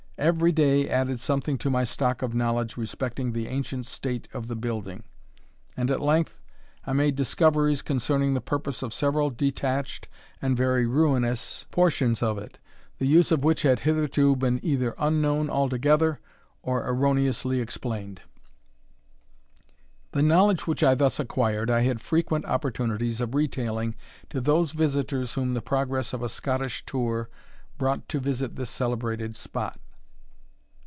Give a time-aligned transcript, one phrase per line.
[0.17, 4.55] Every day added something to my stock of knowledge respecting the ancient state of the
[4.55, 5.01] building;
[5.75, 6.37] and at length
[6.85, 10.07] I made discoveries concerning the purpose of several detached
[10.39, 12.59] and very ruinous portions of it,
[12.99, 16.19] the use of which had hitherto been either unknown altogether
[16.61, 18.21] or erroneously explained.
[20.11, 23.95] The knowledge which I thus acquired I had frequent opportunities of retailing
[24.29, 27.27] to those visiters whom the progress of a Scottish tour
[27.79, 29.79] brought to visit this celebrated spot.